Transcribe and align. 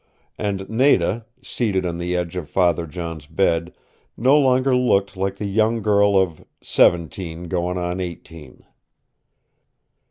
And 0.39 0.67
Nada, 0.67 1.27
seated 1.43 1.85
on 1.85 1.97
the 1.97 2.15
edge 2.15 2.35
of 2.35 2.49
Father 2.49 2.87
John's 2.87 3.27
bed, 3.27 3.71
no 4.17 4.35
longer 4.35 4.75
looked 4.75 5.15
like 5.15 5.35
the 5.35 5.45
young 5.45 5.83
girl 5.83 6.17
of 6.17 6.43
"seventeen 6.59 7.43
goin' 7.47 7.77
on 7.77 7.99
eighteen." 7.99 8.65